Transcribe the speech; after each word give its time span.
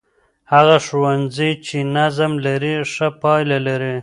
هغه 0.53 0.75
ښوونځی 0.85 1.51
چې 1.65 1.77
نظم 1.97 2.31
لري، 2.45 2.75
ښه 2.93 3.07
پایله 3.21 3.57
لري. 3.67 3.95